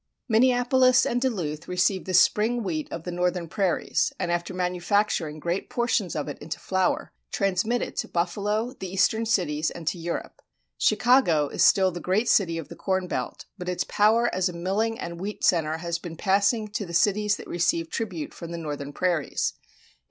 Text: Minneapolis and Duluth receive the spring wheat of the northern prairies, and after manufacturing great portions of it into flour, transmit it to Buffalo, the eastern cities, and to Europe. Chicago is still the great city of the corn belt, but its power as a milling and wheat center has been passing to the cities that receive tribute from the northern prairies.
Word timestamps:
Minneapolis 0.27 1.05
and 1.05 1.21
Duluth 1.21 1.67
receive 1.67 2.05
the 2.05 2.15
spring 2.15 2.63
wheat 2.63 2.91
of 2.91 3.03
the 3.03 3.11
northern 3.11 3.47
prairies, 3.47 4.11
and 4.17 4.31
after 4.31 4.51
manufacturing 4.51 5.37
great 5.37 5.69
portions 5.69 6.15
of 6.15 6.27
it 6.27 6.39
into 6.39 6.59
flour, 6.59 7.13
transmit 7.31 7.83
it 7.83 7.97
to 7.97 8.07
Buffalo, 8.07 8.73
the 8.73 8.91
eastern 8.91 9.27
cities, 9.27 9.69
and 9.69 9.85
to 9.87 9.99
Europe. 9.99 10.41
Chicago 10.79 11.49
is 11.49 11.63
still 11.63 11.91
the 11.91 11.99
great 11.99 12.27
city 12.27 12.57
of 12.57 12.67
the 12.67 12.75
corn 12.75 13.07
belt, 13.07 13.45
but 13.59 13.69
its 13.69 13.83
power 13.83 14.33
as 14.33 14.49
a 14.49 14.53
milling 14.53 14.97
and 14.99 15.21
wheat 15.21 15.43
center 15.43 15.77
has 15.77 15.99
been 15.99 16.17
passing 16.17 16.67
to 16.69 16.83
the 16.83 16.95
cities 16.95 17.35
that 17.37 17.45
receive 17.47 17.87
tribute 17.91 18.33
from 18.33 18.51
the 18.51 18.57
northern 18.57 18.91
prairies. 18.93 19.53